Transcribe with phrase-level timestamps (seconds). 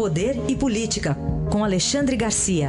[0.00, 1.14] Poder e Política,
[1.52, 2.68] com Alexandre Garcia.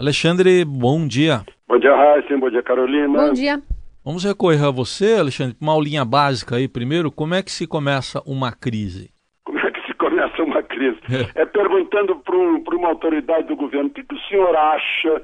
[0.00, 1.44] Alexandre, bom dia.
[1.68, 2.38] Bom dia, Raíssa.
[2.38, 3.06] Bom dia, Carolina.
[3.06, 3.60] Bom dia.
[4.02, 7.12] Vamos recorrer a você, Alexandre, uma aulinha básica aí primeiro.
[7.12, 9.10] Como é que se começa uma crise?
[9.44, 10.98] Como é que se começa uma crise?
[11.36, 15.22] É, é perguntando para um, uma autoridade do governo, o que, que o senhor acha?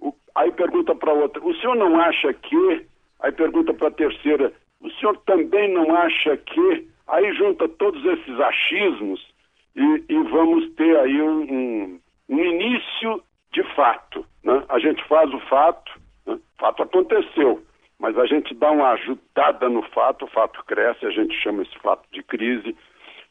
[0.00, 2.95] O, aí pergunta para outra, o senhor não acha que?
[3.20, 6.88] Aí pergunta para a terceira, o senhor também não acha que?
[7.08, 9.26] Aí junta todos esses achismos
[9.74, 14.24] e, e vamos ter aí um, um, um início de fato.
[14.42, 14.62] Né?
[14.68, 15.92] A gente faz o fato,
[16.26, 16.38] né?
[16.58, 17.62] fato aconteceu,
[17.98, 21.78] mas a gente dá uma ajudada no fato, o fato cresce, a gente chama esse
[21.78, 22.76] fato de crise,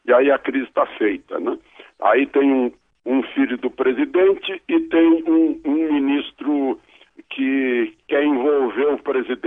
[0.05, 1.39] e aí a crise está feita.
[1.39, 1.57] Né?
[2.01, 2.71] Aí tem um,
[3.05, 6.79] um, filho do presidente e tem um, um ministro
[7.29, 8.97] que quer envolver o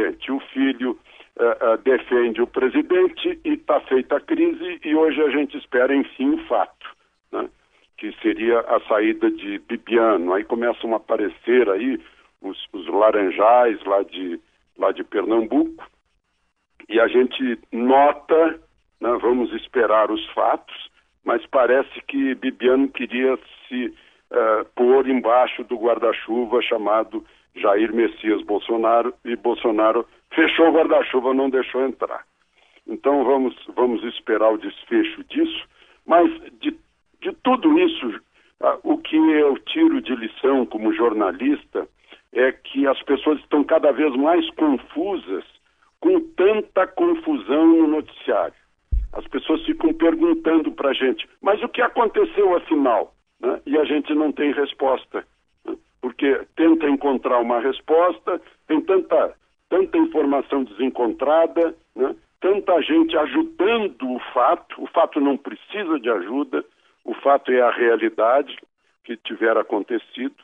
[0.08, 0.32] presidente.
[0.32, 0.98] O filho
[1.38, 5.94] uh, uh, defende o presidente e está feita a crise, e hoje a gente espera,
[5.94, 6.86] enfim, o fato.
[7.32, 7.48] Né?
[7.98, 10.32] que seria a saída de Bibiano.
[10.32, 12.00] Aí começam a aparecer aí
[12.40, 14.40] os, os laranjais lá de,
[14.78, 15.84] lá de Pernambuco,
[16.88, 18.60] e a gente nota,
[19.00, 20.88] né, vamos esperar os fatos,
[21.24, 23.36] mas parece que Bibiano queria
[23.68, 31.34] se uh, pôr embaixo do guarda-chuva chamado Jair Messias Bolsonaro, e Bolsonaro fechou o guarda-chuva,
[31.34, 32.24] não deixou entrar.
[32.86, 35.64] Então vamos, vamos esperar o desfecho disso,
[36.06, 36.76] mas de
[37.20, 38.20] de tudo isso,
[38.60, 41.88] ah, o que eu tiro de lição como jornalista
[42.32, 45.44] é que as pessoas estão cada vez mais confusas
[46.00, 48.54] com tanta confusão no noticiário.
[49.12, 53.14] As pessoas ficam perguntando para a gente, mas o que aconteceu afinal?
[53.40, 53.60] Né?
[53.66, 55.26] E a gente não tem resposta.
[56.18, 59.32] Porque tenta encontrar uma resposta, tem tanta,
[59.68, 62.16] tanta informação desencontrada, né?
[62.40, 66.64] tanta gente ajudando o fato, o fato não precisa de ajuda,
[67.04, 68.58] o fato é a realidade
[69.04, 70.34] que tiver acontecido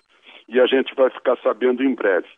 [0.48, 2.28] e a gente vai ficar sabendo em breve.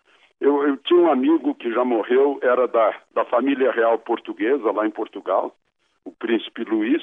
[0.41, 4.87] Eu, eu, tinha um amigo que já morreu, era da, da família real portuguesa, lá
[4.87, 5.55] em Portugal,
[6.07, 7.03] o príncipe Luís,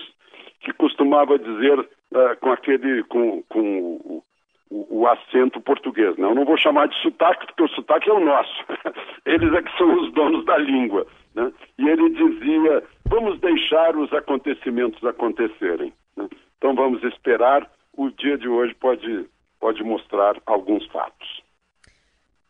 [0.62, 4.24] que costumava dizer uh, com aquele, com, com o,
[4.73, 6.17] o, o, acento português.
[6.17, 6.25] Né?
[6.25, 8.66] Eu não vou chamar de sotaque, porque o sotaque é o nosso.
[9.23, 11.06] Eles é que são os donos da língua.
[11.35, 11.51] Né?
[11.78, 15.94] E ele dizia, vamos deixar os acontecimentos acontecerem.
[16.17, 16.28] Né?
[16.57, 17.69] Então vamos esperar.
[17.95, 19.29] O dia de hoje pode,
[19.59, 21.44] pode mostrar alguns fatos.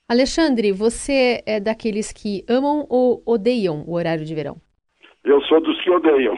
[0.07, 4.57] Alexandre, você é daqueles que amam ou odeiam o horário de verão?
[5.23, 6.37] Eu sou dos que odeiam.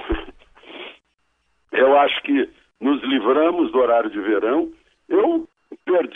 [1.72, 4.72] Eu acho que nos livramos do horário de verão.
[5.10, 5.45] Eu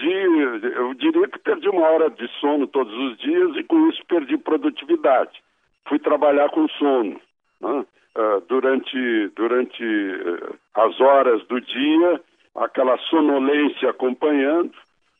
[0.09, 4.01] perdi, eu diria que perdi uma hora de sono todos os dias e com isso
[4.07, 5.39] perdi produtividade.
[5.87, 7.19] Fui trabalhar com sono.
[7.61, 7.85] Né?
[8.17, 12.21] Uh, durante, durante uh, as horas do dia,
[12.55, 14.73] aquela sonolência acompanhando,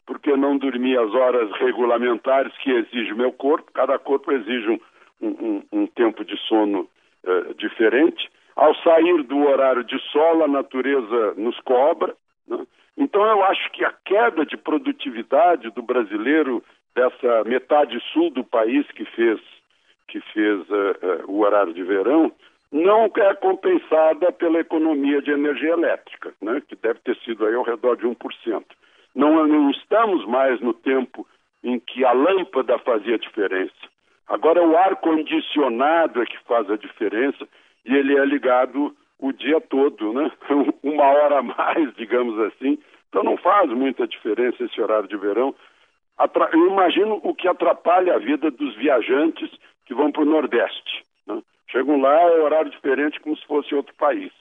[0.05, 4.69] porque não dormi as horas regulamentares que exige meu corpo, cada corpo exige
[5.21, 6.89] um, um, um tempo de sono
[7.23, 8.29] uh, diferente.
[8.55, 12.13] Ao sair do horário de sol, a natureza nos cobra.
[12.49, 12.65] Né?
[12.97, 18.85] Então, eu acho que a queda de produtividade do brasileiro, dessa metade sul do país
[18.91, 19.39] que fez,
[20.07, 20.65] que fez
[21.27, 22.31] o horário de verão,
[22.71, 27.63] não é compensada pela economia de energia elétrica, né, que deve ter sido aí ao
[27.63, 28.63] redor de 1%.
[29.15, 31.27] Não, não estamos mais no tempo
[31.63, 33.73] em que a lâmpada fazia diferença.
[34.27, 37.47] Agora o ar-condicionado é que faz a diferença
[37.83, 40.31] e ele é ligado o dia todo, né?
[40.81, 42.79] uma hora a mais, digamos assim.
[43.09, 45.53] Então não faz muita diferença esse horário de verão.
[46.53, 49.49] Eu imagino o que atrapalha a vida dos viajantes
[49.85, 51.03] que vão para o Nordeste.
[51.27, 51.41] Né?
[51.69, 54.31] Chegam lá, é horário diferente, como se fosse outro país.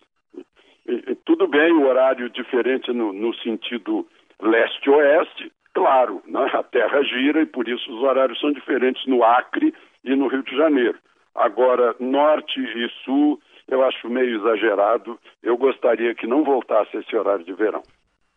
[0.86, 4.06] E, e, tudo bem o horário diferente no, no sentido
[4.40, 6.50] leste-oeste, claro, né?
[6.52, 9.74] a Terra gira e por isso os horários são diferentes no Acre
[10.04, 10.98] e no Rio de Janeiro.
[11.34, 15.18] Agora, norte e sul, eu acho meio exagerado.
[15.42, 17.82] Eu gostaria que não voltasse esse horário de verão.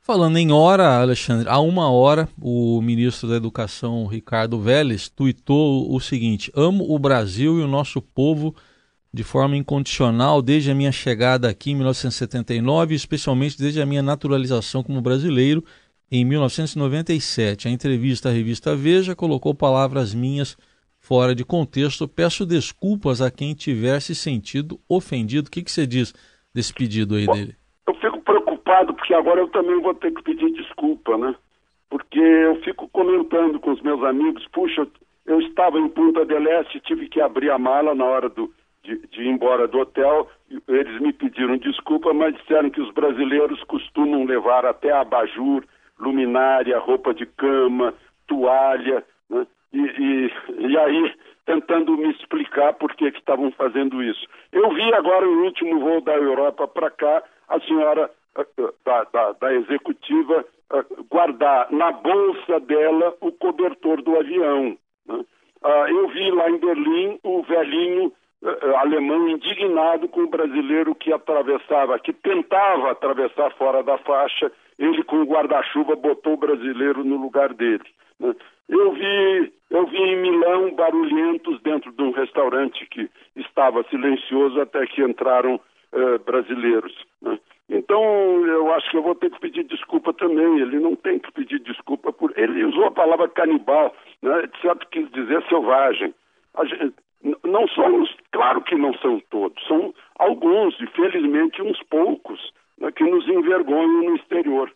[0.04, 6.00] Falando em hora, Alexandre, há uma hora o ministro da Educação, Ricardo Vélez, tuitou o
[6.00, 8.56] seguinte: Amo o Brasil e o nosso povo
[9.14, 14.82] de forma incondicional desde a minha chegada aqui em 1979, especialmente desde a minha naturalização
[14.82, 15.64] como brasileiro
[16.10, 17.68] em 1997.
[17.68, 20.58] A entrevista à revista Veja colocou palavras minhas
[21.02, 22.08] fora de contexto.
[22.08, 25.48] Peço desculpas a quem tiver se sentido ofendido.
[25.48, 26.14] O que, que você diz
[26.54, 27.56] desse pedido aí dele?
[27.88, 31.36] Eu fico preocupado porque agora eu também vou ter que pedir desculpa, né?
[31.90, 34.88] Porque eu fico comentando com os meus amigos, puxa,
[35.26, 38.54] eu estava em Punta del Este, tive que abrir a mala na hora do,
[38.84, 40.30] de, de, ir embora do hotel.
[40.68, 45.64] Eles me pediram desculpa, mas disseram que os brasileiros costumam levar até abajur,
[46.00, 47.94] luminária, roupa de cama,
[48.28, 49.04] toalha?
[49.74, 50.32] E, e,
[50.68, 51.14] e, aí
[51.46, 54.26] tentando me explicar por que estavam fazendo isso.
[54.52, 59.04] Eu vi agora o último voo da Europa para cá, a senhora eh, eh, da,
[59.06, 64.78] da, da executiva eh, guardar na bolsa dela o cobertor do avião.
[65.06, 65.26] Né?
[65.64, 68.12] Ah, eu vi lá em Berlim o velhinho
[68.78, 75.22] alemão indignado com o brasileiro que atravessava, que tentava atravessar fora da faixa, ele com
[75.22, 77.84] o guarda-chuva botou o brasileiro no lugar dele.
[78.20, 78.36] Né?
[78.68, 84.86] Eu vi, eu vi em Milão barulhentos dentro de um restaurante que estava silencioso até
[84.88, 85.56] que entraram
[85.94, 86.96] uh, brasileiros.
[87.22, 87.38] Né?
[87.70, 88.04] Então,
[88.48, 90.60] eu acho que eu vou ter que pedir desculpa também.
[90.60, 92.34] Ele não tem que pedir desculpa por.
[92.36, 94.48] Ele usou a palavra canibal, né?
[94.48, 96.14] de certo quis dizer selvagem.
[96.66, 96.96] Gente...
[97.44, 102.52] não somos, claro que não são todos, são alguns, e felizmente uns poucos,
[102.96, 104.72] que nos envergonham no exterior.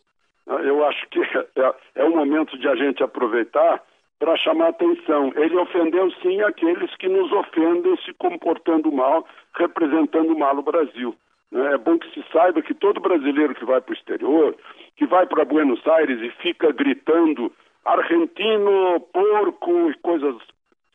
[0.47, 1.21] Eu acho que
[1.55, 3.81] é, é o momento de a gente aproveitar
[4.19, 5.33] para chamar atenção.
[5.35, 9.25] Ele ofendeu sim aqueles que nos ofendem se comportando mal,
[9.55, 11.15] representando mal o Brasil.
[11.51, 11.73] Né?
[11.73, 14.55] É bom que se saiba que todo brasileiro que vai para o exterior,
[14.95, 17.51] que vai para Buenos Aires e fica gritando
[17.85, 20.35] argentino, porco e coisas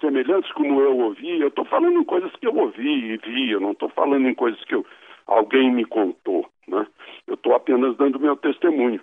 [0.00, 3.60] semelhantes como eu ouvi, eu estou falando em coisas que eu ouvi e vi, eu
[3.60, 4.84] não estou falando em coisas que eu,
[5.30, 6.46] alguém me contou.
[6.68, 6.86] Né?
[7.26, 9.00] Eu estou apenas dando meu testemunho.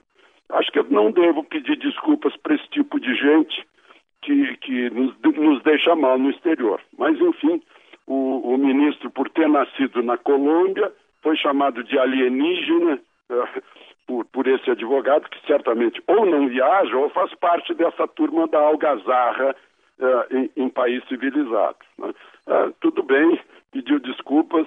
[0.49, 3.65] Acho que eu não devo pedir desculpas para esse tipo de gente
[4.21, 6.81] que, que nos, nos, deixa mal no exterior.
[6.97, 7.61] Mas, enfim,
[8.05, 10.91] o, o, ministro, por ter nascido na Colômbia,
[11.21, 13.61] foi chamado de alienígena uh,
[14.05, 18.59] por, por esse advogado, que certamente ou não viaja ou faz parte dessa turma da
[18.59, 19.53] algazarra
[19.99, 21.77] uh, em, em país civilizado.
[21.97, 22.13] Né?
[22.47, 23.37] Uh, tudo bem,
[23.71, 24.65] pediu desculpas,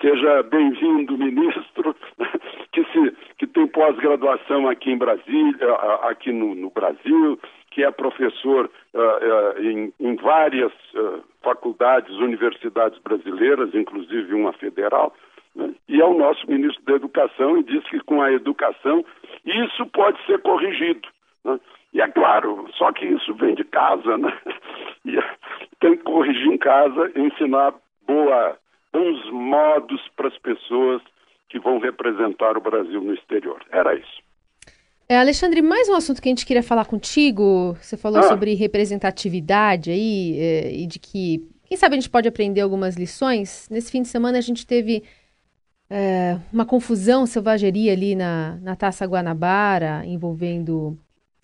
[0.00, 1.94] Seja bem-vindo, ministro,
[2.72, 5.74] que, se, que tem pós-graduação aqui em Brasília,
[6.04, 7.38] aqui no, no, Brasil,
[7.70, 15.14] que é professor uh, uh, em, em, várias uh, faculdades, universidades brasileiras, inclusive uma federal,
[15.54, 15.74] né?
[15.86, 19.04] e é o nosso ministro da Educação e diz que com a educação
[19.44, 21.06] isso pode ser corrigido.
[21.44, 21.60] Né?
[21.92, 24.32] E é claro, só que isso vem de casa, né?
[25.02, 25.18] E
[25.80, 27.72] tem que corrigir em casa, ensinar
[28.06, 28.59] boa
[28.92, 31.02] bons modos para as pessoas
[31.48, 33.60] que vão representar o Brasil no exterior.
[33.70, 34.22] Era isso.
[35.08, 37.76] É, Alexandre, mais um assunto que a gente queria falar contigo.
[37.82, 38.28] Você falou ah.
[38.28, 43.68] sobre representatividade aí é, e de que, quem sabe, a gente pode aprender algumas lições.
[43.68, 45.02] Nesse fim de semana a gente teve
[45.90, 50.96] é, uma confusão, selvageria ali na, na Taça Guanabara, envolvendo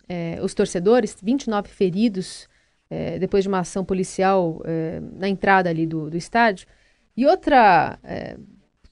[0.08, 2.48] é, os torcedores, 29 feridos
[2.88, 4.62] é, depois de uma ação policial
[5.14, 6.68] na entrada ali do, do estádio.
[7.16, 8.36] E outra é,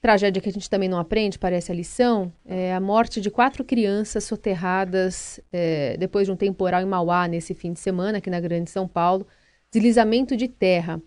[0.00, 3.64] tragédia que a gente também não aprende, parece a lição, é a morte de quatro
[3.64, 8.40] crianças soterradas é, depois de um temporal em Mauá nesse fim de semana, aqui na
[8.40, 9.26] Grande São Paulo.
[9.70, 11.00] Deslizamento de terra.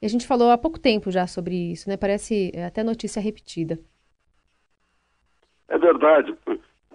[0.00, 1.96] E a gente falou há pouco tempo já sobre isso, né?
[1.96, 3.78] Parece é, até notícia repetida.
[5.68, 6.34] É verdade.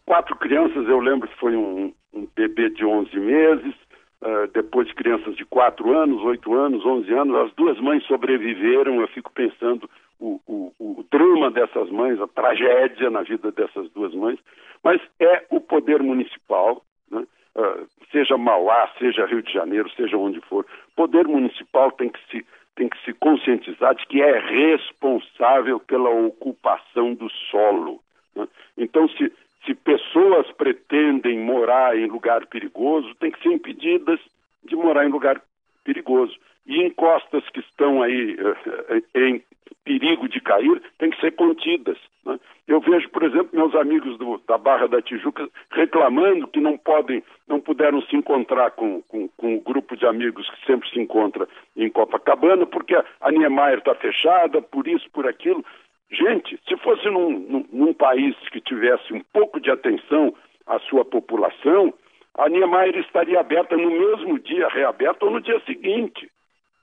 [0.05, 3.75] Quatro crianças, eu lembro que foi um, um bebê de 11 meses,
[4.21, 9.01] Uh, depois de crianças de 4 anos, 8 anos, 11 anos, as duas mães sobreviveram.
[9.01, 14.13] Eu fico pensando o, o, o, drama dessas mães, a tragédia na vida dessas duas
[14.13, 14.37] mães.
[14.83, 17.25] Mas é o poder municipal, né?
[17.55, 22.45] uh, seja Mauá, seja Rio de Janeiro, seja onde for, poder municipal tem que se
[22.75, 28.01] tem que se conscientizar de que é responsável pela ocupação do solo.
[28.35, 28.47] Né?
[28.77, 29.31] Então, se,
[29.71, 34.19] se pessoas pretendem morar em lugar perigoso, têm que ser impedidas
[34.63, 35.41] de morar em lugar
[35.83, 36.35] perigoso.
[36.65, 39.41] E encostas que estão aí uh, em
[39.83, 41.97] perigo de cair têm que ser contidas.
[42.25, 42.39] Né?
[42.67, 47.23] Eu vejo, por exemplo, meus amigos do, da Barra da Tijuca reclamando que não podem,
[47.47, 51.47] não puderam se encontrar com, com, com o grupo de amigos que sempre se encontra
[51.75, 55.65] em Copacabana, porque a Niemeyer está fechada, por isso, por aquilo.
[56.11, 60.35] Gente, se fosse num, num, num, país que tivesse um pouco de atenção
[60.67, 61.93] à sua população,
[62.37, 66.29] a Niemeyer estaria aberta no mesmo dia, reaberta ou no dia seguinte.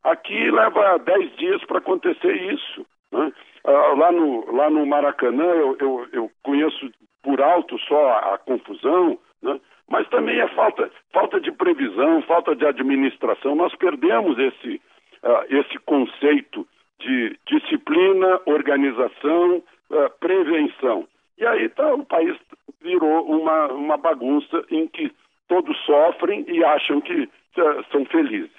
[0.02, 2.86] Aqui leva dez dias para acontecer isso.
[3.12, 3.32] Né?
[3.64, 6.90] Ah, lá, no, lá no Maracanã, eu, eu, eu conheço
[7.22, 9.60] por alto só a, a confusão, né?
[9.90, 13.54] mas também é falta, falta de previsão, falta de administração.
[13.54, 14.80] Nós perdemos esse,
[15.22, 16.66] uh, esse conceito
[17.00, 21.06] de disciplina, organização, uh, prevenção.
[21.38, 22.36] E aí tá, o país
[22.82, 25.12] virou uma, uma bagunça em que
[25.48, 28.50] todos sofrem e acham que uh, são felizes.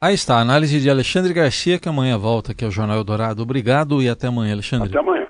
[0.00, 3.42] Aí está, análise de Alexandre Garcia, que amanhã volta aqui ao Jornal Eldorado.
[3.42, 4.88] Obrigado e até amanhã, Alexandre.
[4.88, 5.21] Até amanhã.